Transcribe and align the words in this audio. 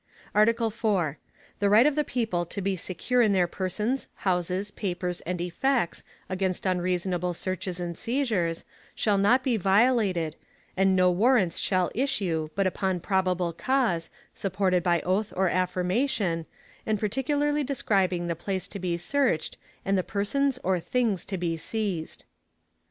ARTICLE 0.33 0.69
IV. 0.69 1.15
The 1.59 1.69
right 1.69 1.85
of 1.85 1.93
the 1.93 2.03
people 2.03 2.43
to 2.47 2.59
be 2.59 2.75
secure 2.75 3.21
in 3.21 3.33
their 3.33 3.45
persons, 3.45 4.07
houses, 4.15 4.71
papers, 4.71 5.21
and 5.27 5.39
effects, 5.39 6.03
against 6.27 6.65
unreasonable 6.65 7.35
searches 7.35 7.79
and 7.79 7.95
seizures, 7.95 8.65
shall 8.95 9.19
not 9.19 9.43
be 9.43 9.57
violated, 9.57 10.37
and 10.75 10.95
no 10.95 11.11
Warrants 11.11 11.59
shall 11.59 11.91
issue, 11.93 12.49
but 12.55 12.65
upon 12.65 12.99
probable 12.99 13.53
cause, 13.53 14.09
supported 14.33 14.81
by 14.81 15.01
Oath 15.01 15.31
or 15.37 15.49
affirmation, 15.51 16.47
and 16.83 16.99
particularly 16.99 17.63
describing 17.63 18.25
the 18.25 18.35
place 18.35 18.67
to 18.69 18.79
be 18.79 18.97
searched, 18.97 19.55
and 19.85 19.99
the 19.99 20.03
persons 20.03 20.57
or 20.63 20.79
things 20.79 21.23
to 21.25 21.37
be 21.37 21.57
seized. 21.57 22.25